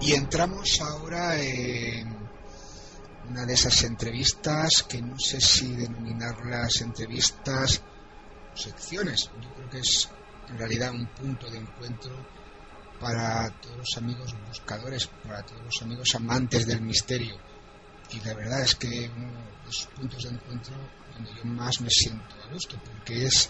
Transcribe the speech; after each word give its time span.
Y 0.00 0.12
entramos 0.12 0.80
ahora 0.82 1.36
en 1.40 2.14
una 3.28 3.44
de 3.44 3.54
esas 3.54 3.82
entrevistas 3.84 4.84
que 4.88 5.00
no 5.02 5.18
sé 5.18 5.40
si 5.40 5.74
denominarlas 5.74 6.80
entrevistas 6.82 7.82
o 8.54 8.56
secciones. 8.56 9.30
Yo 9.40 9.52
creo 9.54 9.70
que 9.70 9.78
es 9.78 10.08
en 10.48 10.58
realidad 10.58 10.92
un 10.92 11.06
punto 11.06 11.50
de 11.50 11.58
encuentro 11.58 12.14
para 13.00 13.50
todos 13.60 13.78
los 13.78 13.96
amigos 13.96 14.34
buscadores, 14.46 15.06
para 15.24 15.42
todos 15.44 15.62
los 15.64 15.82
amigos 15.82 16.08
amantes 16.14 16.66
del 16.66 16.82
misterio. 16.82 17.36
Y 18.12 18.20
la 18.20 18.34
verdad 18.34 18.60
es 18.60 18.74
que 18.76 19.10
uno 19.16 19.32
de 19.32 19.70
esos 19.70 19.86
puntos 19.86 20.22
de 20.22 20.30
encuentro 20.30 20.74
donde 21.14 21.34
yo 21.34 21.44
más 21.44 21.80
me 21.80 21.90
siento 21.90 22.34
a 22.44 22.52
gusto, 22.52 22.78
porque 22.84 23.24
es 23.24 23.48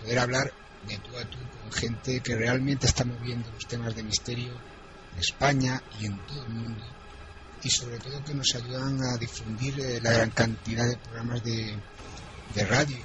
poder 0.00 0.18
hablar 0.18 0.52
de 0.88 0.98
tú 0.98 1.16
a 1.16 1.24
tú 1.24 1.38
con 1.60 1.70
gente 1.72 2.20
que 2.20 2.34
realmente 2.34 2.86
está 2.86 3.04
moviendo 3.04 3.50
los 3.52 3.66
temas 3.68 3.94
de 3.94 4.02
misterio 4.02 4.52
España 5.18 5.82
y 6.00 6.06
en 6.06 6.18
todo 6.26 6.42
el 6.44 6.48
mundo. 6.50 6.84
Y 7.62 7.70
sobre 7.70 7.98
todo 7.98 8.24
que 8.24 8.34
nos 8.34 8.54
ayudan 8.54 8.98
a 9.04 9.18
difundir 9.18 9.78
eh, 9.80 10.00
la 10.02 10.12
gran 10.12 10.30
cantidad 10.30 10.88
de 10.88 10.96
programas 10.96 11.44
de, 11.44 11.76
de 12.54 12.66
radio 12.66 12.98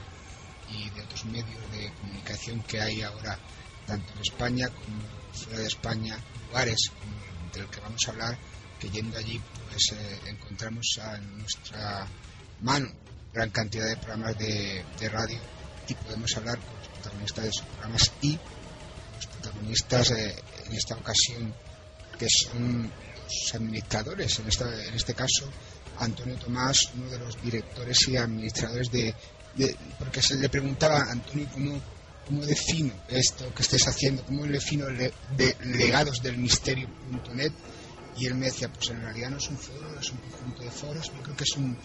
y 0.70 0.90
de 0.90 1.02
otros 1.02 1.26
medios 1.26 1.72
de 1.72 1.92
comunicación 1.94 2.62
que 2.64 2.82
hay 2.82 3.02
ahora 3.02 3.38
tanto 3.86 4.14
en 4.14 4.20
España 4.20 4.68
como 4.70 5.02
fuera 5.34 5.60
de 5.60 5.68
España 5.68 6.18
lugares 6.48 6.92
como 7.00 7.52
del 7.54 7.70
que 7.70 7.80
vamos 7.80 8.02
a 8.06 8.12
hablar 8.12 8.38
que 8.80 8.90
yendo 8.90 9.18
allí 9.18 9.42
pues 9.70 9.94
eh, 9.94 10.20
encontramos 10.28 11.00
a 11.02 11.18
nuestra 11.20 12.06
mano 12.62 12.90
gran 13.34 13.50
cantidad 13.52 13.88
de 13.88 13.98
programas 13.98 14.38
de, 14.38 14.84
de 15.00 15.10
radio 15.10 15.40
y 15.88 15.94
podemos 15.94 16.36
hablar 16.36 16.60
con 16.60 16.78
los 16.78 16.88
protagonistas 16.90 17.44
de 17.44 17.50
esos 17.50 17.66
programas 17.66 18.12
y 18.22 18.32
los 19.16 19.28
protagonistas 19.28 20.12
eh, 20.12 20.44
en 20.66 20.74
esta 20.74 20.96
ocasión 20.96 21.54
que 22.18 22.28
son 22.30 22.92
administradores, 23.54 24.40
en, 24.40 24.48
esta, 24.48 24.86
en 24.86 24.94
este 24.94 25.14
caso 25.14 25.50
Antonio 26.00 26.36
Tomás, 26.38 26.90
uno 26.96 27.10
de 27.10 27.20
los 27.20 27.42
directores 27.42 27.98
y 28.08 28.18
administradores 28.18 28.92
de, 28.92 29.14
de- 29.56 29.76
porque 30.00 30.22
se 30.22 30.36
le 30.36 30.50
preguntaba 30.50 31.00
a 31.00 31.12
Antonio 31.12 31.48
cómo, 31.52 31.82
cómo 32.26 32.46
defino 32.46 32.94
esto 33.10 33.54
que 33.54 33.64
estés 33.64 33.88
haciendo, 33.88 34.24
cómo 34.24 34.46
defino 34.46 34.90
le- 34.90 35.14
de 35.36 35.56
legados 35.66 36.22
del 36.22 36.38
misterio.net 36.38 37.52
y 38.18 38.26
él 38.26 38.36
me 38.36 38.48
decía, 38.48 38.68
pues 38.72 38.90
en 38.90 39.02
realidad 39.02 39.30
no 39.32 39.38
es 39.38 39.48
un 39.48 39.58
foro, 39.58 40.00
es 40.00 40.10
un 40.12 40.18
conjunto 40.18 40.64
de 40.64 40.72
foros, 40.72 41.06
yo 41.08 41.22
creo 41.22 41.36
que 41.36 41.44
es 41.44 41.56
un 41.58 41.78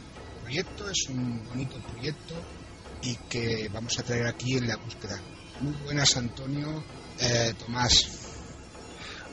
proyecto, 0.42 0.88
es 0.90 1.08
un 1.08 1.44
bonito 1.46 1.76
proyecto 1.92 2.34
y 3.02 3.14
que 3.28 3.68
vamos 3.72 3.98
a 3.98 4.02
traer 4.02 4.26
aquí 4.26 4.56
en 4.56 4.68
la 4.68 4.76
búsqueda. 4.76 5.20
Muy 5.60 5.72
buenas 5.84 6.16
Antonio, 6.16 6.82
Eh, 7.20 7.52
Tomás. 7.58 8.06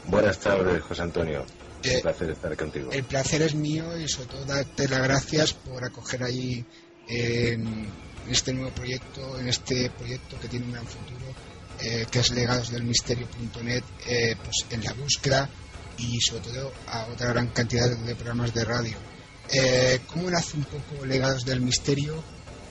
Buenas 0.10 0.40
tardes, 0.40 0.82
José 0.84 1.02
Antonio. 1.04 1.46
Eh, 1.84 1.98
Un 1.98 2.02
placer 2.02 2.30
estar 2.32 2.58
contigo. 2.58 2.92
El 2.92 3.04
placer 3.04 3.42
es 3.44 3.54
mío 3.56 3.98
y 3.98 4.08
sobre 4.08 4.28
todo 4.30 4.46
darte 4.46 4.88
las 4.88 5.02
gracias 5.04 5.54
por 5.54 5.84
acoger 5.84 6.24
ahí 6.24 6.66
en 7.08 7.88
este 8.30 8.54
nuevo 8.54 8.72
proyecto, 8.72 9.40
en 9.40 9.48
este 9.48 9.90
proyecto 9.92 10.40
que 10.40 10.48
tiene 10.48 10.66
un 10.66 10.74
gran 10.74 10.86
futuro, 10.88 11.26
eh, 11.82 12.06
que 12.10 12.20
es 12.20 12.32
legadosdelmisterio.net, 12.32 13.84
eh, 14.08 14.36
pues 14.44 14.66
en 14.72 14.84
la 14.84 14.94
búsqueda 14.94 15.48
y 15.98 16.20
sobre 16.22 16.42
todo 16.42 16.74
a 16.88 17.06
otra 17.06 17.28
gran 17.30 17.48
cantidad 17.50 17.90
de 17.90 18.16
programas 18.16 18.54
de 18.54 18.66
radio. 18.66 18.98
Eh, 19.52 20.00
¿Cómo 20.08 20.30
nace 20.30 20.58
un 20.58 20.64
poco 20.64 21.06
Legados 21.06 21.46
del 21.46 21.62
Misterio 21.62 22.24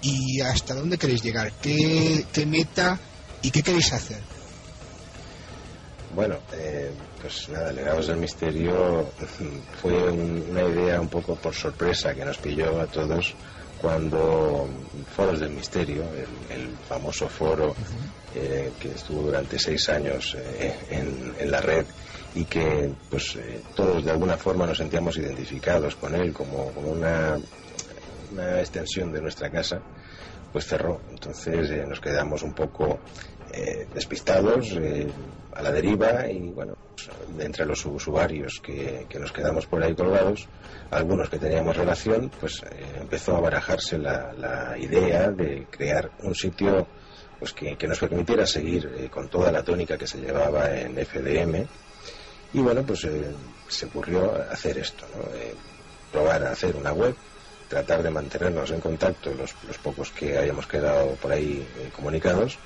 y 0.02 0.40
hasta 0.40 0.74
dónde 0.74 0.98
queréis 0.98 1.22
llegar? 1.22 1.52
¿Qué, 1.60 2.26
qué 2.32 2.46
meta 2.46 2.98
y 3.42 3.50
qué 3.50 3.62
queréis 3.62 3.92
hacer? 3.92 4.20
Bueno, 6.14 6.38
pues 7.20 7.48
nada, 7.48 7.72
Legados 7.72 8.06
del 8.08 8.16
Misterio 8.18 9.06
fue 9.82 10.10
un- 10.10 10.44
una 10.50 10.62
idea 10.62 11.00
un 11.00 11.08
poco 11.08 11.34
por 11.36 11.54
sorpresa 11.54 12.14
que 12.14 12.24
nos 12.24 12.38
pilló 12.38 12.80
a 12.80 12.86
todos 12.86 13.34
cuando 13.80 14.68
Foros 15.14 15.40
del 15.40 15.50
Misterio, 15.50 16.02
el, 16.14 16.60
el 16.60 16.68
famoso 16.88 17.28
foro 17.28 17.74
eh, 18.34 18.70
que 18.80 18.88
estuvo 18.90 19.22
durante 19.22 19.58
seis 19.58 19.88
años 19.88 20.36
eh, 20.38 20.74
en, 20.90 21.34
en 21.38 21.50
la 21.50 21.60
red 21.60 21.86
y 22.34 22.44
que 22.44 22.90
pues 23.08 23.36
eh, 23.36 23.60
todos 23.74 24.04
de 24.04 24.10
alguna 24.10 24.36
forma 24.36 24.66
nos 24.66 24.78
sentíamos 24.78 25.16
identificados 25.16 25.94
con 25.96 26.14
él 26.14 26.32
como, 26.32 26.70
como 26.72 26.90
una, 26.90 27.38
una 28.32 28.58
extensión 28.60 29.12
de 29.12 29.22
nuestra 29.22 29.48
casa, 29.50 29.80
pues 30.52 30.66
cerró. 30.66 31.00
Entonces 31.10 31.70
nos 31.86 32.00
quedamos 32.00 32.42
un 32.42 32.52
poco 32.54 32.98
eh, 33.58 33.86
despistados, 33.94 34.72
eh, 34.72 35.08
a 35.58 35.62
la 35.62 35.72
deriva 35.72 36.30
y 36.30 36.50
bueno, 36.50 36.76
entre 37.38 37.66
los 37.66 37.84
usuarios 37.84 38.60
que, 38.60 39.06
nos 39.18 39.32
quedamos 39.32 39.66
por 39.66 39.82
ahí 39.82 39.94
colgados, 39.94 40.46
algunos 40.90 41.28
que 41.28 41.38
teníamos 41.38 41.76
relación, 41.76 42.30
pues 42.40 42.62
eh, 42.62 43.00
empezó 43.00 43.36
a 43.36 43.40
barajarse 43.40 43.98
la, 43.98 44.76
idea 44.78 45.30
de 45.30 45.66
crear 45.68 46.12
un 46.22 46.34
sitio 46.34 46.86
pues 47.40 47.52
que, 47.52 47.76
nos 47.88 47.98
permitiera 47.98 48.46
seguir 48.46 48.88
eh, 48.96 49.08
con 49.10 49.28
toda 49.28 49.50
la 49.50 49.64
tónica 49.64 49.98
que 49.98 50.06
se 50.06 50.18
llevaba 50.18 50.76
en 50.76 50.94
FDM 50.94 51.66
y 52.52 52.60
bueno, 52.60 52.82
pues 52.84 53.06
se 53.68 53.86
ocurrió 53.86 54.34
hacer 54.50 54.78
esto, 54.78 55.06
¿no? 55.14 55.24
Probar 56.12 56.44
a 56.44 56.52
hacer 56.52 56.74
una 56.76 56.92
web, 56.92 57.14
tratar 57.68 58.02
de 58.02 58.10
mantenernos 58.10 58.70
en 58.70 58.80
contacto 58.80 59.30
los, 59.34 59.52
pocos 59.78 60.10
que 60.12 60.38
hayamos 60.38 60.66
quedado 60.66 61.16
por 61.16 61.32
ahí 61.32 61.66
comunicados 61.94 62.58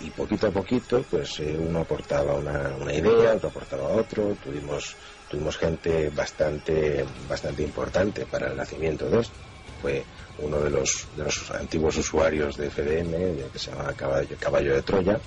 y 0.00 0.10
poquito 0.10 0.48
a 0.48 0.50
poquito 0.50 1.02
pues 1.08 1.38
eh, 1.40 1.56
uno 1.58 1.80
aportaba 1.80 2.34
una, 2.34 2.74
una 2.76 2.92
idea, 2.92 3.34
otro 3.34 3.48
aportaba 3.48 3.88
otro, 3.88 4.34
tuvimos 4.42 4.96
tuvimos 5.30 5.56
gente 5.56 6.10
bastante 6.10 7.04
bastante 7.28 7.62
importante 7.62 8.26
para 8.26 8.50
el 8.50 8.56
nacimiento 8.56 9.08
de 9.08 9.20
esto. 9.20 9.34
Fue 9.80 10.04
uno 10.38 10.60
de 10.60 10.70
los, 10.70 11.08
de 11.16 11.24
los 11.24 11.50
antiguos 11.50 11.96
usuarios 11.98 12.56
de 12.56 12.70
FDM, 12.70 13.50
que 13.52 13.58
se 13.58 13.70
llama 13.70 13.92
Caballo, 13.94 14.34
Caballo 14.40 14.74
de 14.74 14.82
Troya, 14.82 15.20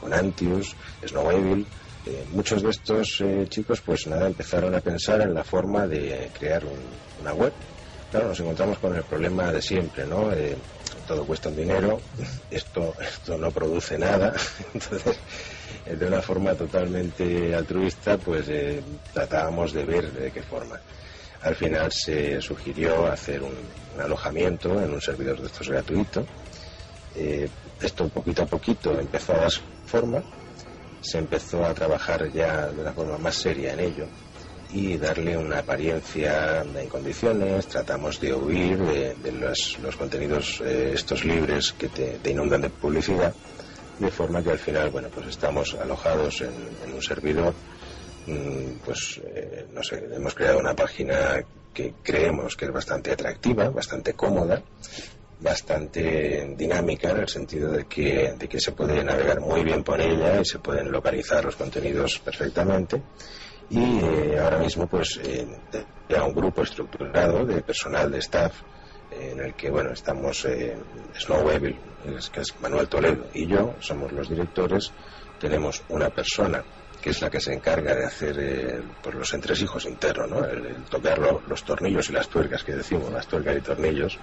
con 0.00 0.12
Antius, 0.14 0.74
Snow 1.04 1.30
Evil. 1.32 1.66
Eh, 2.06 2.24
muchos 2.30 2.62
de 2.62 2.70
estos 2.70 3.20
eh, 3.24 3.44
chicos 3.48 3.80
pues 3.84 4.06
nada 4.06 4.26
empezaron 4.26 4.74
a 4.74 4.80
pensar 4.80 5.20
en 5.22 5.34
la 5.34 5.42
forma 5.42 5.86
de 5.86 6.30
crear 6.38 6.64
un- 6.64 6.90
una 7.20 7.32
web. 7.34 7.52
Claro, 8.10 8.28
nos 8.28 8.38
encontramos 8.38 8.78
con 8.78 8.94
el 8.94 9.02
problema 9.02 9.50
de 9.50 9.60
siempre, 9.60 10.06
¿no? 10.06 10.30
Eh, 10.32 10.56
todo 11.06 11.24
cuesta 11.24 11.48
un 11.48 11.56
dinero, 11.56 12.00
esto, 12.50 12.94
esto 13.00 13.38
no 13.38 13.50
produce 13.50 13.98
nada, 13.98 14.34
entonces 14.74 15.18
eh, 15.86 15.96
de 15.96 16.06
una 16.06 16.22
forma 16.22 16.54
totalmente 16.54 17.54
altruista 17.54 18.18
pues 18.18 18.46
eh, 18.48 18.82
tratábamos 19.12 19.72
de 19.72 19.84
ver 19.84 20.12
de 20.12 20.30
qué 20.30 20.42
forma. 20.42 20.80
Al 21.42 21.54
final 21.54 21.92
se 21.92 22.40
sugirió 22.40 23.06
hacer 23.06 23.42
un, 23.42 23.54
alojamiento 24.00 24.80
en 24.80 24.92
un 24.92 25.00
servidor 25.00 25.40
de 25.40 25.46
estos 25.46 25.68
gratuito. 25.68 26.26
Eh, 27.14 27.48
esto 27.80 28.08
poquito 28.08 28.42
a 28.42 28.46
poquito 28.46 28.98
empezó 28.98 29.34
a 29.34 29.40
dar 29.40 29.52
forma, 29.86 30.22
se 31.00 31.18
empezó 31.18 31.64
a 31.64 31.74
trabajar 31.74 32.32
ya 32.32 32.68
de 32.68 32.80
una 32.80 32.92
forma 32.92 33.18
más 33.18 33.34
seria 33.34 33.74
en 33.74 33.80
ello 33.80 34.08
y 34.74 34.98
darle 34.98 35.38
una 35.38 35.60
apariencia 35.60 36.62
en 36.62 36.88
condiciones. 36.88 37.68
Tratamos 37.68 38.20
de 38.20 38.34
huir 38.34 38.76
de, 38.78 39.14
de 39.14 39.32
los, 39.32 39.78
contenidos 39.96 40.60
eh, 40.64 40.90
estos 40.92 41.24
libres 41.24 41.72
que 41.72 41.88
te, 41.88 42.18
inundan 42.28 42.62
de 42.62 42.70
publicidad, 42.70 43.32
de 44.00 44.10
forma 44.10 44.42
que 44.42 44.50
al 44.50 44.58
final, 44.58 44.90
bueno, 44.90 45.08
pues 45.14 45.28
estamos 45.28 45.74
alojados 45.74 46.40
en, 46.40 46.52
en 46.84 46.92
un 46.92 47.00
servidor. 47.02 47.54
mm, 48.26 48.80
Pues 48.84 49.20
eh, 49.24 49.66
no 49.72 49.82
sé, 49.84 50.04
hemos 50.12 50.34
creado 50.34 50.58
una 50.58 50.74
página 50.74 51.44
que 51.72 51.94
creemos 52.02 52.56
que 52.56 52.64
es 52.64 52.72
bastante 52.72 53.12
atractiva, 53.12 53.68
bastante 53.70 54.14
cómoda, 54.14 54.60
bastante 55.40 56.52
dinámica 56.56 57.10
en 57.10 57.18
el 57.18 57.28
sentido 57.28 57.70
de 57.70 57.84
que, 57.84 58.34
de 58.36 58.48
que 58.48 58.58
se 58.58 58.72
puede 58.72 59.04
navegar 59.04 59.40
muy 59.40 59.62
bien 59.62 59.84
por 59.84 60.00
ella 60.00 60.40
y 60.40 60.44
se 60.44 60.58
pueden 60.58 60.90
localizar 60.90 61.44
los 61.44 61.54
contenidos 61.54 62.18
perfectamente 62.18 63.00
y 63.70 64.00
eh, 64.00 64.38
ahora 64.38 64.58
mismo 64.58 64.86
pues 64.86 65.20
ya 66.08 66.24
un 66.24 66.34
grupo 66.34 66.62
estructurado 66.62 67.44
de 67.46 67.62
personal 67.62 68.10
de 68.10 68.18
staff 68.18 68.52
en 69.10 69.40
el 69.40 69.54
que 69.54 69.70
bueno 69.70 69.92
estamos 69.92 70.44
eh, 70.44 70.76
Snow 71.18 71.50
Evil, 71.50 71.78
que 72.32 72.40
es 72.40 72.60
Manuel 72.60 72.88
Toledo 72.88 73.26
y 73.32 73.46
yo 73.46 73.74
somos 73.80 74.12
los 74.12 74.28
directores 74.28 74.92
tenemos 75.38 75.82
una 75.88 76.10
persona 76.10 76.62
que 77.04 77.10
es 77.10 77.20
la 77.20 77.28
que 77.28 77.38
se 77.38 77.52
encarga 77.52 77.94
de 77.94 78.06
hacer 78.06 78.36
eh, 78.38 78.82
pues 79.02 79.14
los 79.14 79.34
entresijos 79.34 79.84
internos, 79.84 80.30
¿no? 80.30 80.42
el, 80.42 80.74
tocar 80.88 81.18
los 81.46 81.62
tornillos 81.62 82.08
y 82.08 82.14
las 82.14 82.28
tuercas 82.28 82.64
que 82.64 82.74
decimos, 82.74 83.12
las 83.12 83.26
tuercas 83.26 83.58
y 83.58 83.60
tornillos. 83.60 84.18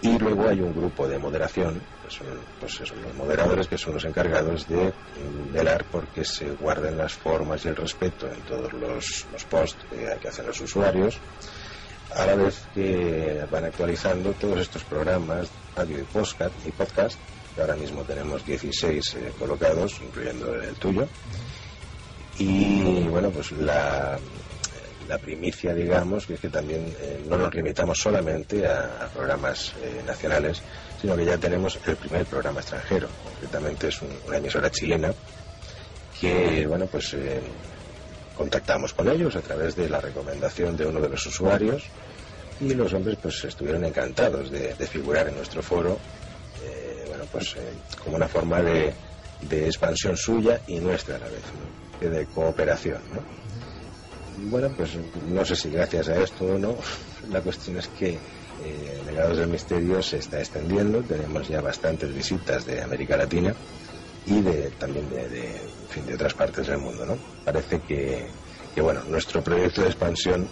Y 0.00 0.16
luego 0.18 0.48
hay 0.48 0.60
un 0.60 0.72
grupo 0.72 1.08
de 1.08 1.18
moderación, 1.18 1.80
que 2.04 2.10
son, 2.14 2.26
pues 2.60 2.78
los 2.80 3.14
moderadores 3.16 3.66
que 3.66 3.76
son 3.76 3.94
los 3.94 4.04
encargados 4.04 4.68
de 4.68 4.92
velar 5.52 5.84
porque 5.90 6.24
se 6.24 6.52
guarden 6.52 6.96
las 6.96 7.14
formas 7.14 7.64
y 7.64 7.68
el 7.68 7.76
respeto 7.76 8.28
en 8.28 8.40
todos 8.42 8.72
los, 8.72 9.26
los 9.32 9.44
posts 9.44 9.84
que 9.90 10.08
hay 10.08 10.18
que 10.18 10.28
hacer 10.28 10.46
los 10.46 10.60
usuarios, 10.60 11.18
a 12.14 12.26
la 12.26 12.36
vez 12.36 12.62
que 12.74 13.44
van 13.50 13.64
actualizando 13.64 14.32
todos 14.32 14.60
estos 14.60 14.84
programas, 14.84 15.48
radio 15.76 15.98
y 15.98 16.02
podcast, 16.02 16.54
y 16.66 16.70
podcast 16.70 17.18
que 17.54 17.60
ahora 17.60 17.76
mismo 17.76 18.02
tenemos 18.02 18.44
16 18.46 19.14
eh, 19.14 19.32
colocados, 19.36 20.00
incluyendo 20.00 20.54
el 20.54 20.74
tuyo. 20.76 21.08
Y 22.38 23.02
bueno, 23.08 23.30
pues 23.30 23.50
la, 23.50 24.16
la 25.08 25.18
primicia, 25.18 25.74
digamos, 25.74 26.26
que 26.26 26.34
es 26.34 26.40
que 26.40 26.50
también 26.50 26.94
eh, 27.00 27.24
no 27.26 27.38
nos 27.38 27.54
limitamos 27.54 27.98
solamente 27.98 28.66
a, 28.66 29.08
programas 29.14 29.72
eh, 29.82 30.02
nacionales, 30.06 30.60
sino 31.00 31.16
que 31.16 31.24
ya 31.24 31.38
tenemos 31.38 31.78
el 31.86 31.96
primer 31.96 32.26
programa 32.26 32.60
extranjero. 32.60 33.08
Concretamente 33.24 33.88
es 33.88 34.00
una 34.26 34.36
emisora 34.36 34.70
chilena 34.70 35.12
que, 36.20 36.66
bueno, 36.66 36.86
pues 36.86 37.14
eh, 37.14 37.40
contactamos 38.36 38.92
con 38.92 39.08
ellos 39.08 39.34
a 39.36 39.40
través 39.40 39.74
de 39.76 39.88
la 39.88 40.00
recomendación 40.00 40.76
de 40.76 40.86
uno 40.86 41.00
de 41.00 41.08
los 41.08 41.26
usuarios 41.26 41.84
y 42.60 42.74
los 42.74 42.92
hombres 42.92 43.16
pues 43.22 43.44
estuvieron 43.44 43.84
encantados 43.84 44.50
de, 44.50 44.74
figurar 44.86 45.28
en 45.28 45.36
nuestro 45.36 45.62
foro, 45.62 45.96
bueno, 47.06 47.24
pues 47.30 47.54
como 48.02 48.16
una 48.16 48.26
forma 48.26 48.60
de, 48.60 48.92
de 49.42 49.66
expansión 49.66 50.16
suya 50.16 50.60
y 50.66 50.80
nuestra 50.80 51.16
a 51.16 51.18
la 51.20 51.26
vez 51.26 52.10
de 52.12 52.26
cooperación. 52.26 53.00
Bueno, 54.44 54.70
pues 54.76 54.90
no 55.28 55.44
sé 55.44 55.56
si 55.56 55.70
gracias 55.70 56.08
a 56.08 56.22
esto 56.22 56.44
o 56.44 56.58
no, 56.58 56.76
la 57.30 57.40
cuestión 57.40 57.76
es 57.78 57.88
que 57.88 58.10
eh, 58.10 59.02
Legados 59.06 59.38
del 59.38 59.48
Misterio 59.48 60.02
se 60.02 60.18
está 60.18 60.38
extendiendo, 60.38 61.02
tenemos 61.02 61.48
ya 61.48 61.60
bastantes 61.60 62.14
visitas 62.14 62.64
de 62.64 62.82
América 62.82 63.16
Latina 63.16 63.54
y 64.26 64.40
de, 64.40 64.70
también 64.78 65.08
de, 65.10 65.28
de, 65.28 65.60
de 66.06 66.14
otras 66.14 66.34
partes 66.34 66.66
del 66.66 66.78
mundo. 66.78 67.04
¿no? 67.04 67.18
Parece 67.44 67.80
que, 67.80 68.26
que, 68.74 68.80
bueno, 68.80 69.02
nuestro 69.08 69.42
proyecto 69.42 69.82
de 69.82 69.88
expansión 69.88 70.48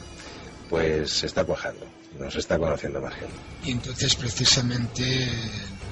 pues 0.68 1.10
se 1.12 1.26
está 1.26 1.44
cuajando, 1.44 1.86
nos 2.18 2.34
está 2.34 2.58
conociendo 2.58 3.00
más 3.00 3.14
gente. 3.14 3.34
Y 3.64 3.70
entonces 3.72 4.16
precisamente 4.16 5.28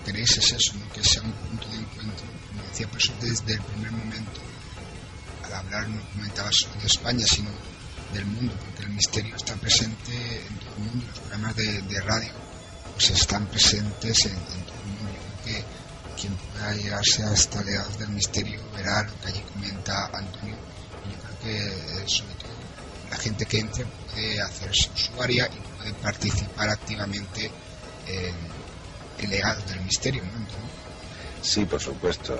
queréis 0.04 0.36
es 0.36 0.52
eso, 0.52 0.74
que 0.92 1.02
sea 1.02 1.22
un 1.22 1.32
punto 1.32 1.68
de 1.68 1.76
encuentro, 1.76 2.26
como 2.48 2.62
decía, 2.68 2.88
pues 2.90 3.10
desde 3.20 3.54
el 3.54 3.60
primer 3.60 3.92
momento 3.92 4.40
hablar 5.54 5.88
no 5.88 6.00
comentaba 6.12 6.50
solo 6.52 6.74
de 6.80 6.86
España, 6.86 7.24
sino 7.26 7.50
del 8.14 8.26
mundo, 8.26 8.54
porque 8.64 8.82
el 8.84 8.90
misterio 8.90 9.34
está 9.36 9.54
presente 9.56 10.12
en 10.12 10.58
todo 10.58 10.74
el 10.76 10.82
mundo, 10.84 11.06
los 11.06 11.18
programas 11.18 11.56
de, 11.56 12.00
radio 12.00 12.30
pues 12.92 13.10
están 13.10 13.46
presentes 13.48 14.24
en, 14.26 14.36
todo 14.36 14.54
el 14.54 14.86
mundo. 14.86 15.18
Creo 15.42 15.56
que 15.56 15.64
quien 16.20 16.34
pueda 16.36 16.72
llegarse 16.74 17.24
hasta 17.24 17.62
Legados 17.62 17.98
del 17.98 18.10
Misterio 18.10 18.60
verá 18.74 19.02
lo 19.02 19.20
que 19.20 19.28
allí 19.28 19.40
comenta 19.52 20.06
Antonio. 20.06 20.56
Yo 21.10 21.18
creo 21.18 21.38
que, 21.42 21.66
eh, 21.66 22.04
sobre 22.06 22.34
todo, 22.34 22.54
la 23.10 23.16
gente 23.16 23.46
que 23.46 23.58
entre 23.58 23.84
puede 23.84 24.40
hacerse 24.40 24.90
usuaria 24.94 25.50
y 25.52 25.76
puede 25.76 25.92
participar 25.94 26.68
activamente 26.68 27.50
en, 28.06 28.34
el 29.18 29.30
Legados 29.30 29.66
del 29.66 29.80
Misterio. 29.80 30.22
Sí, 31.44 31.66
por 31.66 31.78
supuesto. 31.78 32.38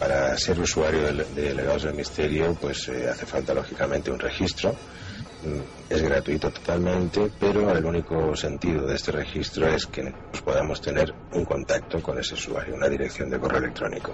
para 0.00 0.36
ser 0.36 0.58
usuario 0.58 1.12
de, 1.12 1.54
Legados 1.54 1.84
del 1.84 1.94
Misterio, 1.94 2.56
pues 2.60 2.88
eh, 2.88 3.08
hace 3.08 3.24
falta 3.24 3.54
lógicamente 3.54 4.10
un 4.10 4.18
registro. 4.18 4.72
Mm, 4.72 5.92
es 5.92 6.02
gratuito 6.02 6.50
totalmente, 6.50 7.30
pero 7.38 7.70
el 7.70 7.84
único 7.84 8.34
sentido 8.34 8.84
de 8.84 8.96
este 8.96 9.12
registro 9.12 9.68
es 9.68 9.86
que 9.86 10.12
podamos 10.44 10.80
tener 10.80 11.14
un 11.32 11.44
contacto 11.44 12.02
con 12.02 12.18
ese 12.18 12.34
usuario, 12.34 12.74
una 12.74 12.88
dirección 12.88 13.30
de 13.30 13.38
correo 13.38 13.60
electrónico. 13.60 14.12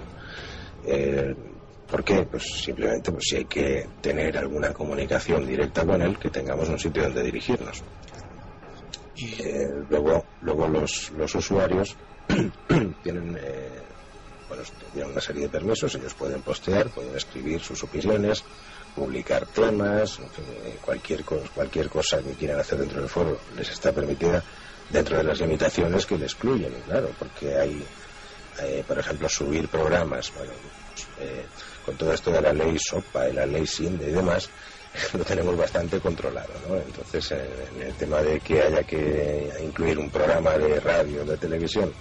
Eh, 0.85 1.35
¿Por 1.89 2.03
qué? 2.03 2.21
Pues 2.21 2.43
simplemente 2.43 3.11
pues, 3.11 3.23
si 3.29 3.37
hay 3.37 3.45
que 3.45 3.87
tener 3.99 4.37
alguna 4.37 4.73
comunicación 4.73 5.47
directa 5.47 5.83
con 5.83 6.03
él, 6.03 6.19
que 6.19 6.29
tengamos 6.29 6.69
un 6.69 6.77
sitio 6.77 7.01
donde 7.01 7.23
dirigirnos. 7.23 7.81
Y 9.15 9.41
eh, 9.41 9.67
luego, 9.89 10.23
luego 10.41 10.67
los, 10.67 11.11
los 11.17 11.33
usuarios 11.33 11.97
tienen 13.03 13.37
eh, 13.41 13.81
bueno, 14.47 14.63
tienen 14.93 15.11
una 15.11 15.21
serie 15.21 15.43
de 15.43 15.49
permisos, 15.49 15.93
ellos 15.95 16.13
pueden 16.13 16.41
postear, 16.41 16.89
pueden 16.89 17.15
escribir 17.15 17.61
sus 17.61 17.83
opiniones, 17.83 18.43
publicar 18.95 19.45
temas, 19.47 20.19
eh, 20.19 20.77
cualquier, 20.81 21.23
cualquier 21.23 21.89
cosa 21.89 22.19
que 22.19 22.31
quieran 22.31 22.59
hacer 22.59 22.79
dentro 22.79 23.01
del 23.01 23.09
foro 23.09 23.39
les 23.55 23.69
está 23.69 23.91
permitida 23.91 24.43
dentro 24.89 25.17
de 25.17 25.23
las 25.23 25.39
limitaciones 25.41 26.05
que 26.05 26.17
les 26.17 26.31
excluyen, 26.31 26.73
claro, 26.85 27.11
porque 27.19 27.57
hay, 27.57 27.83
eh, 28.61 28.83
por 28.87 28.97
ejemplo, 28.97 29.27
subir 29.27 29.67
programas, 29.67 30.31
bueno, 30.33 30.53
eh, 31.19 31.45
con 31.85 31.95
todo 31.97 32.13
esto 32.13 32.31
de 32.31 32.41
la 32.41 32.53
ley 32.53 32.77
SOPA 32.79 33.29
y 33.29 33.33
la 33.33 33.45
ley 33.45 33.67
SINDE 33.67 34.09
y 34.09 34.13
demás, 34.13 34.49
lo 35.13 35.25
tenemos 35.25 35.57
bastante 35.57 35.99
controlado, 35.99 36.53
¿no? 36.69 36.77
Entonces, 36.77 37.31
en 37.31 37.81
el 37.81 37.93
tema 37.95 38.21
de 38.21 38.39
que 38.39 38.61
haya 38.61 38.83
que 38.83 39.51
incluir 39.61 39.99
un 39.99 40.09
programa 40.09 40.57
de 40.57 40.79
radio, 40.79 41.25
de 41.25 41.35
televisión, 41.35 41.93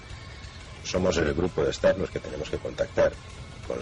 somos 0.87 1.17
el 1.19 1.35
grupo 1.35 1.65
de 1.65 1.71
staff 1.71 1.99
los 1.99 2.11
que 2.11 2.21
tenemos 2.21 2.49
que 2.49 2.59
contactar 2.59 3.13
con, 3.67 3.79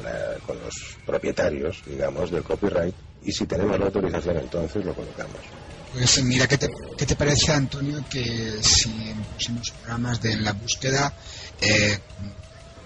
los 0.59 0.97
propietarios, 1.05 1.83
digamos, 1.87 2.31
del 2.31 2.43
copyright 2.43 2.95
y 3.23 3.33
si 3.33 3.47
tenemos 3.47 3.79
la 3.79 3.87
autorización 3.87 4.39
entonces 4.39 4.85
lo 4.85 4.95
colocamos. 4.95 5.37
Pues 5.93 6.23
mira, 6.25 6.49
¿qué 6.49 6.59
te, 6.59 6.69
qué 6.97 7.07
te 7.07 7.15
parece, 7.15 7.53
Antonio, 7.53 8.05
que 8.11 8.59
si 8.63 8.91
en 9.09 9.23
próximos 9.23 9.71
programas 9.71 10.21
de 10.21 10.37
la 10.37 10.53
búsqueda 10.53 11.15
eh, 11.61 11.99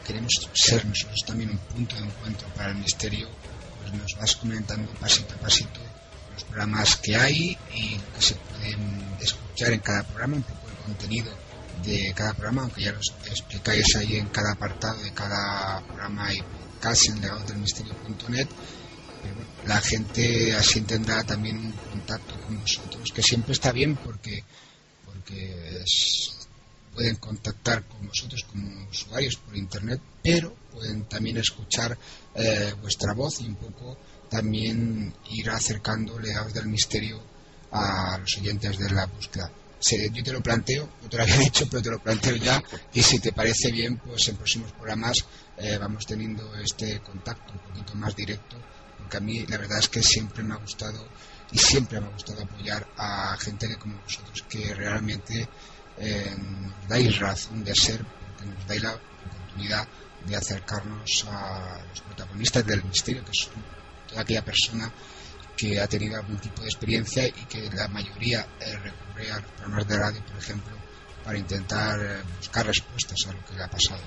queremos 0.06 0.32
ser 0.52 0.84
nosotros 0.84 1.20
también 1.26 1.50
un 1.50 1.58
punto 1.58 1.96
de 1.96 2.02
encuentro 2.02 2.48
para 2.54 2.70
el 2.70 2.76
misterio, 2.76 3.28
pues 3.80 3.92
nos 3.94 4.14
vas 4.20 4.36
comentando 4.36 4.92
pasito 5.00 5.34
a 5.34 5.38
pasito 5.38 5.80
los 6.34 6.44
programas 6.44 6.96
que 6.96 7.16
hay 7.16 7.56
y 7.74 7.94
lo 7.94 8.12
que 8.14 8.22
se 8.22 8.34
pueden 8.34 9.16
escuchar 9.20 9.72
en 9.72 9.80
cada 9.80 10.02
programa, 10.02 10.36
un 10.36 10.42
poco 10.42 10.68
el 10.68 10.84
contenido 10.84 11.47
de 11.84 12.12
cada 12.14 12.34
programa, 12.34 12.62
aunque 12.62 12.82
ya 12.82 12.92
lo 12.92 12.98
explicáis 12.98 13.96
ahí 13.96 14.16
en 14.16 14.28
cada 14.28 14.52
apartado 14.52 15.02
de 15.02 15.12
cada 15.12 15.80
programa 15.86 16.32
y 16.32 16.38
casi 16.80 17.08
en 17.08 17.20
legadosdelmisterio.net. 17.20 18.48
la 19.66 19.80
gente 19.80 20.54
así 20.54 20.80
tendrá 20.82 21.24
también 21.24 21.58
un 21.58 21.72
contacto 21.72 22.40
con 22.40 22.60
vosotros, 22.60 23.10
que 23.12 23.22
siempre 23.22 23.52
está 23.52 23.72
bien 23.72 23.96
porque, 23.96 24.44
porque 25.04 25.84
pueden 26.94 27.16
contactar 27.16 27.84
con 27.84 28.06
vosotros 28.06 28.44
como 28.50 28.88
usuarios 28.88 29.36
por 29.36 29.56
internet, 29.56 30.00
pero 30.22 30.54
pueden 30.72 31.04
también 31.04 31.38
escuchar 31.38 31.96
eh, 32.34 32.74
vuestra 32.80 33.14
voz 33.14 33.40
y 33.40 33.46
un 33.46 33.56
poco 33.56 33.98
también 34.28 35.12
ir 35.30 35.50
acercando 35.50 36.18
legados 36.18 36.52
del 36.52 36.66
misterio 36.66 37.20
a 37.70 38.18
los 38.18 38.38
oyentes 38.38 38.78
de 38.78 38.90
la 38.90 39.06
búsqueda 39.06 39.50
yo 39.80 40.22
te 40.22 40.32
lo 40.32 40.42
planteo, 40.42 40.88
no 41.02 41.08
te 41.08 41.16
lo 41.16 41.22
había 41.22 41.36
dicho, 41.38 41.66
pero 41.70 41.82
te 41.82 41.90
lo 41.90 41.98
planteo 41.98 42.36
ya 42.36 42.62
y 42.92 43.02
si 43.02 43.18
te 43.18 43.32
parece 43.32 43.70
bien, 43.70 43.98
pues 43.98 44.28
en 44.28 44.36
próximos 44.36 44.72
programas 44.72 45.16
eh, 45.56 45.78
vamos 45.78 46.06
teniendo 46.06 46.54
este 46.56 47.00
contacto 47.00 47.52
un 47.52 47.58
poquito 47.60 47.94
más 47.94 48.14
directo, 48.14 48.56
porque 48.98 49.16
a 49.16 49.20
mí 49.20 49.46
la 49.46 49.58
verdad 49.58 49.78
es 49.78 49.88
que 49.88 50.02
siempre 50.02 50.42
me 50.42 50.54
ha 50.54 50.58
gustado 50.58 51.08
y 51.52 51.58
siempre 51.58 52.00
me 52.00 52.06
ha 52.06 52.10
gustado 52.10 52.42
apoyar 52.42 52.86
a 52.96 53.36
gente 53.38 53.68
que 53.68 53.76
como 53.76 54.00
vosotros 54.02 54.44
que 54.48 54.74
realmente 54.74 55.48
eh, 55.98 56.34
nos 56.36 56.88
dais 56.88 57.18
razón 57.18 57.64
de 57.64 57.74
ser, 57.74 58.04
porque 58.04 58.46
nos 58.46 58.66
dais 58.66 58.82
la 58.82 58.94
oportunidad 58.94 59.88
de 60.26 60.36
acercarnos 60.36 61.24
a 61.30 61.80
los 61.88 62.00
protagonistas 62.02 62.66
del 62.66 62.84
misterio, 62.84 63.24
que 63.24 63.32
son 63.32 63.52
toda 64.08 64.22
aquella 64.22 64.44
persona 64.44 64.92
que 65.58 65.80
ha 65.80 65.88
tenido 65.88 66.16
algún 66.16 66.38
tipo 66.38 66.62
de 66.62 66.68
experiencia 66.68 67.26
y 67.26 67.32
que 67.32 67.68
la 67.74 67.88
mayoría 67.88 68.46
eh, 68.60 68.76
recurre 68.78 69.32
a 69.32 69.40
los 69.40 69.50
programas 69.50 69.88
de 69.88 69.98
radio, 69.98 70.20
por 70.24 70.38
ejemplo, 70.38 70.76
para 71.24 71.36
intentar 71.36 72.00
eh, 72.00 72.22
buscar 72.38 72.64
respuestas 72.64 73.18
a 73.26 73.32
lo 73.32 73.44
que 73.44 73.54
le 73.56 73.64
ha 73.64 73.68
pasado. 73.68 74.00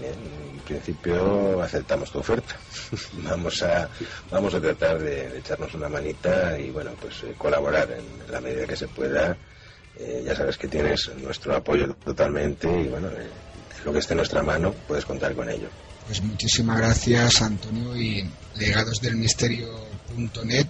En 0.00 0.60
principio 0.60 1.60
aceptamos 1.60 2.10
tu 2.10 2.18
oferta. 2.20 2.56
vamos 3.24 3.62
a 3.62 3.90
vamos 4.30 4.54
a 4.54 4.60
tratar 4.60 4.98
de, 5.00 5.38
echarnos 5.38 5.74
una 5.74 5.88
manita 5.88 6.58
y 6.58 6.70
bueno 6.70 6.92
pues 7.00 7.22
eh, 7.24 7.34
colaborar 7.36 7.90
en 7.90 8.32
la 8.32 8.40
medida 8.40 8.66
que 8.66 8.76
se 8.76 8.88
pueda. 8.88 9.36
ya 10.24 10.34
sabes 10.34 10.56
que 10.56 10.68
tienes 10.68 11.10
nuestro 11.16 11.56
apoyo 11.56 11.92
totalmente 12.04 12.68
y 12.68 12.88
bueno 12.88 13.10
lo 13.84 13.92
que 13.92 13.98
esté 13.98 14.14
en 14.14 14.18
nuestra 14.18 14.42
mano 14.42 14.72
puedes 14.86 15.04
contar 15.04 15.34
con 15.34 15.50
ello. 15.50 15.68
Pues 16.08 16.20
muchísimas 16.22 16.78
gracias 16.78 17.42
Antonio 17.42 17.94
y 17.94 18.26
legadosdelmisterio.net 18.56 20.66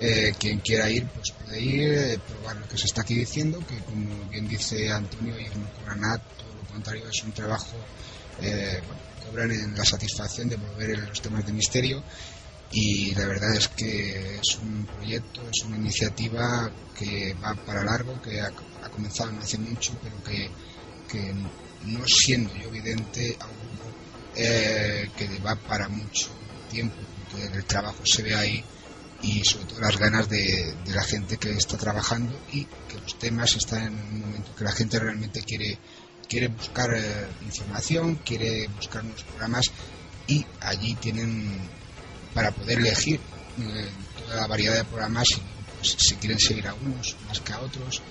eh, 0.00 0.32
quien 0.38 0.60
quiera 0.60 0.88
ir 0.88 1.06
pues 1.08 1.32
puede 1.32 1.60
ir, 1.60 1.92
eh, 1.92 2.18
probar 2.26 2.56
lo 2.56 2.66
que 2.66 2.78
se 2.78 2.86
está 2.86 3.02
aquí 3.02 3.16
diciendo, 3.16 3.58
que 3.68 3.76
como 3.80 4.24
bien 4.30 4.48
dice 4.48 4.90
Antonio, 4.90 5.36
ellos 5.36 5.56
no 5.56 5.70
cobran 5.74 6.00
nada, 6.00 6.16
todo 6.38 6.54
lo 6.54 6.62
contrario 6.72 7.06
es 7.06 7.22
un 7.22 7.32
trabajo, 7.32 7.76
eh, 8.40 8.80
cobran 9.26 9.50
en 9.50 9.76
la 9.76 9.84
satisfacción 9.84 10.48
de 10.48 10.56
volver 10.56 10.92
en 10.92 11.04
los 11.04 11.20
temas 11.20 11.44
de 11.44 11.52
misterio. 11.52 12.02
Y 12.72 13.14
la 13.14 13.26
verdad 13.26 13.56
es 13.56 13.68
que 13.68 14.36
es 14.36 14.56
un 14.62 14.86
proyecto, 14.86 15.42
es 15.50 15.66
una 15.66 15.76
iniciativa 15.76 16.70
que 16.98 17.34
va 17.34 17.54
para 17.54 17.84
largo, 17.84 18.22
que 18.22 18.40
ha, 18.40 18.50
comenzado 18.90 19.32
no 19.32 19.42
hace 19.42 19.58
mucho, 19.58 19.92
pero 20.02 20.16
que, 20.24 20.48
que 21.10 21.34
no 21.84 22.06
siendo 22.06 22.56
yo 22.56 22.68
evidente 22.68 23.36
aún 23.38 23.68
eh, 24.34 25.10
que 25.16 25.38
va 25.40 25.56
para 25.56 25.88
mucho 25.88 26.28
tiempo, 26.70 26.96
porque 27.30 27.46
el 27.46 27.64
trabajo 27.64 28.04
se 28.04 28.22
ve 28.22 28.34
ahí 28.34 28.64
y 29.22 29.42
sobre 29.44 29.66
todo 29.66 29.80
las 29.80 29.96
ganas 29.96 30.28
de, 30.28 30.74
la 30.86 31.02
gente 31.02 31.38
que 31.38 31.50
está 31.50 31.76
trabajando 31.76 32.38
y 32.52 32.64
que 32.64 33.00
los 33.00 33.18
temas 33.18 33.56
están 33.56 33.86
en 33.86 33.94
un 33.94 34.20
momento 34.20 34.54
que 34.54 34.64
la 34.64 34.72
gente 34.72 34.98
realmente 34.98 35.42
quiere 35.42 35.78
quiere 36.28 36.48
buscar 36.48 36.94
eh, 36.94 37.26
información, 37.42 38.16
quiere 38.16 38.68
buscar 38.68 39.02
unos 39.02 39.22
programas 39.24 39.64
y 40.26 40.44
allí 40.60 40.94
tienen 40.96 41.58
para 42.34 42.50
poder 42.52 42.78
elegir 42.78 43.18
eh, 43.58 43.88
toda 44.18 44.36
la 44.36 44.46
variedad 44.46 44.74
de 44.74 44.84
programas 44.84 45.26
pues, 45.76 45.96
si 45.98 46.16
quieren 46.16 46.38
seguir 46.38 46.68
a 46.68 46.74
unos 46.74 47.16
más 47.26 47.40
que 47.40 47.52
a 47.52 47.60
otros 47.60 48.02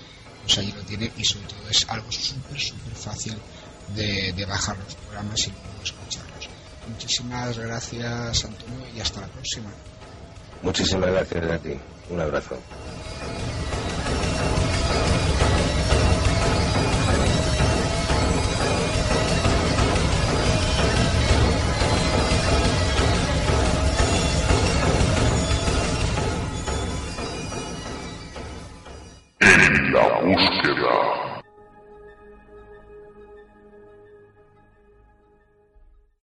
pues 0.43 0.57
allí 0.57 0.71
lo 0.71 0.81
tienen 0.81 1.11
y 1.15 1.23
sobre 1.23 1.45
todo 1.47 1.69
es 1.69 1.87
algo 1.87 2.11
súper 2.11 2.59
súper 2.59 2.95
fácil 2.95 3.37
de, 3.95 4.45
bajar 4.45 4.77
los 4.77 4.95
programas 4.95 5.39
y 5.47 5.53
escucharlos. 5.83 6.49
Muchísimas 6.89 7.57
gracias 7.57 8.45
Antonio 8.45 8.87
y 8.95 8.99
hasta 8.99 9.21
la 9.21 9.27
próxima. 9.27 9.69
Muchísimas 10.61 11.11
gracias 11.11 11.51
a 11.51 11.57
ti. 11.59 11.79
Un 12.09 12.21
abrazo. 12.21 12.57